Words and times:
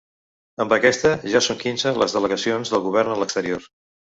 Amb 0.63 0.71
aquesta, 0.77 1.11
ja 1.35 1.43
són 1.49 1.61
quinze 1.65 1.93
les 2.05 2.17
delegacions 2.17 2.75
del 2.75 2.85
govern 2.89 3.17
a 3.17 3.19
l’exterior. 3.21 3.71